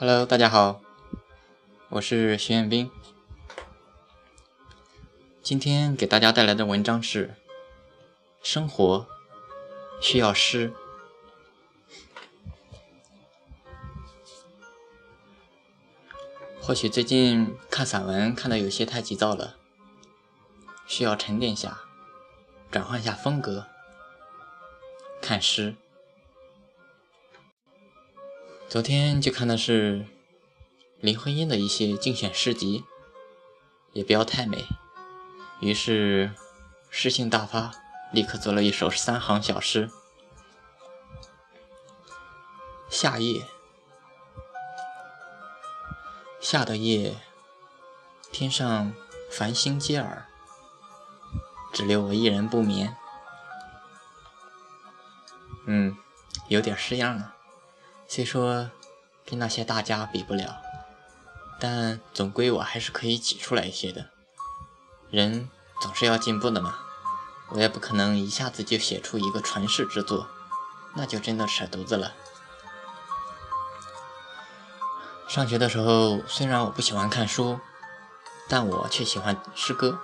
[0.00, 0.80] Hello，大家好，
[1.90, 2.90] 我是徐彦斌。
[5.42, 7.34] 今天给大家带来的文章是：
[8.42, 9.06] 生活
[10.00, 10.72] 需要诗。
[16.62, 19.58] 或许最近看散文看的有些太急躁了，
[20.86, 21.78] 需要沉淀下，
[22.70, 23.66] 转换下风格，
[25.20, 25.76] 看诗。
[28.70, 30.06] 昨天就看的是
[31.00, 32.84] 林徽因的一些竞选诗集，
[33.92, 34.64] 也不要太美，
[35.60, 36.32] 于是
[36.88, 37.72] 诗兴大发，
[38.12, 39.90] 立刻做了一首三行小诗：
[42.88, 43.42] 夏夜，
[46.40, 47.16] 夏的夜，
[48.30, 48.94] 天上
[49.32, 50.28] 繁星接耳，
[51.72, 52.96] 只留我一人不眠。
[55.66, 55.98] 嗯，
[56.46, 57.34] 有点诗样了。
[58.12, 58.68] 虽说
[59.24, 60.60] 跟那些大家比不了，
[61.60, 64.06] 但总归我还是可以挤出来一些的。
[65.10, 65.48] 人
[65.80, 66.80] 总是要进步的嘛，
[67.50, 70.26] 我也不可能一下子就写出一个传世之作，
[70.96, 72.12] 那就真的扯犊子了。
[75.28, 77.60] 上学的时候，虽然我不喜欢看书，
[78.48, 80.00] 但我却喜欢诗歌，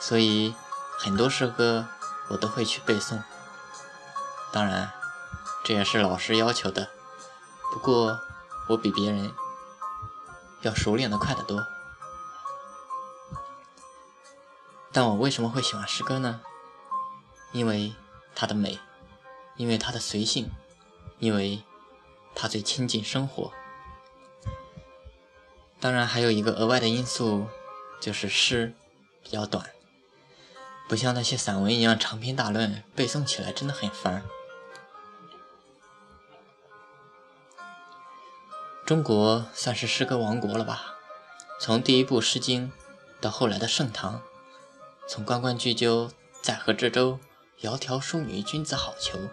[0.00, 0.54] 所以
[0.98, 1.86] 很多诗歌
[2.30, 3.20] 我都会去背诵。
[4.50, 4.90] 当然，
[5.62, 6.95] 这也是老师要求的。
[7.72, 8.18] 不过，
[8.68, 9.32] 我比别人
[10.62, 11.64] 要熟练的快得多。
[14.92, 16.40] 但我为什么会喜欢诗歌呢？
[17.52, 17.92] 因为
[18.34, 18.78] 它的美，
[19.56, 20.50] 因为它的随性，
[21.18, 21.62] 因为
[22.34, 23.52] 它最亲近生活。
[25.78, 27.46] 当然，还有一个额外的因素，
[28.00, 28.74] 就是诗
[29.22, 29.70] 比较短，
[30.88, 34.24] 不像那些散文一样长篇大论，背诵起来真的很烦。
[38.86, 40.94] 中国算是诗歌王国了吧？
[41.60, 42.68] 从第一部《诗经》
[43.20, 44.22] 到后来的盛唐，
[45.08, 47.18] 从关关雎鸠，在河之洲，
[47.60, 49.30] 窈窕淑女，君子好逑，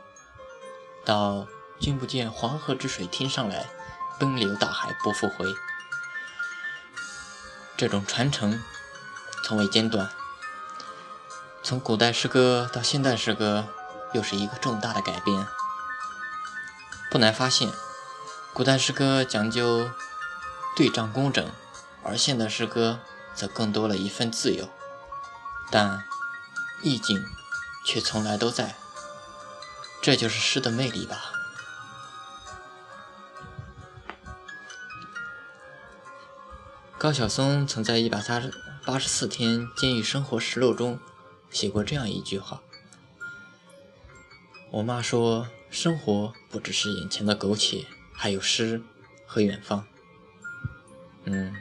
[1.05, 1.45] 到
[1.79, 3.69] 君不见黄河之水天上来，
[4.17, 5.45] 奔流大海不复回，
[7.78, 8.59] 这种传承
[9.45, 10.09] 从未间断。
[11.61, 13.67] 从古代诗歌到现代诗歌，
[14.13, 15.45] 又是一个重大的改变。
[17.11, 17.69] 不难发现。
[18.53, 19.90] 古代诗歌讲究
[20.75, 21.50] 对仗工整，
[22.03, 23.00] 而现代诗歌
[23.34, 24.69] 则更多了一份自由，
[25.72, 26.03] 但
[26.84, 27.25] 意境
[27.84, 28.75] 却从来都在。
[30.03, 31.31] 这就是诗的魅力吧。
[37.00, 38.53] 高晓松曾在《一百八十
[38.85, 41.00] 八十四天监狱生活实录》中
[41.50, 42.62] 写过这样一句话
[44.70, 47.88] ：“我妈说，生活不只是眼前的苟且。”
[48.23, 48.81] 还有诗
[49.25, 49.85] 和远方，
[51.25, 51.53] 嗯，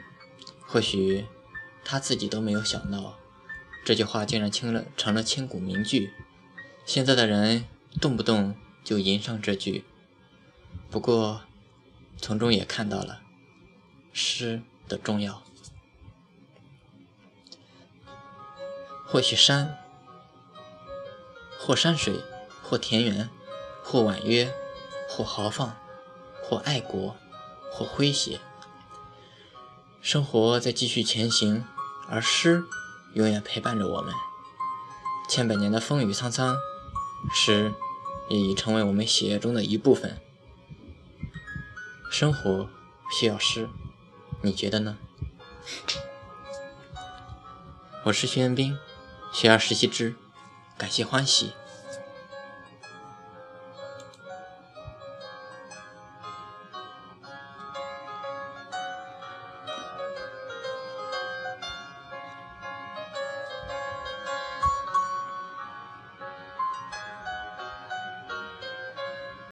[0.65, 1.25] 或许
[1.83, 3.19] 他自己都没有想到，
[3.83, 6.13] 这句话竟然成了成了千古名句。
[6.85, 7.65] 现在的人
[7.99, 9.83] 动不动就吟上这句，
[10.89, 11.41] 不过
[12.15, 13.19] 从中也看到了
[14.13, 15.43] 诗的重要。
[19.05, 19.77] 或许山，
[21.59, 22.21] 或山水，
[22.61, 23.29] 或田园，
[23.83, 24.49] 或婉约，
[25.09, 25.75] 或豪放。
[26.43, 27.15] 或爱国，
[27.71, 28.39] 或诙谐，
[30.01, 31.65] 生活在继续前行，
[32.09, 32.63] 而诗
[33.13, 34.13] 永远陪伴着我们。
[35.29, 36.57] 千百年的风雨沧桑，
[37.33, 37.73] 诗
[38.29, 40.19] 也已成为我们血液中的一部分。
[42.11, 42.69] 生活
[43.09, 43.69] 需要诗，
[44.41, 44.97] 你觉得呢？
[48.03, 48.77] 我是徐彦斌，
[49.31, 50.15] 学而时习之，
[50.77, 51.53] 感谢欢喜。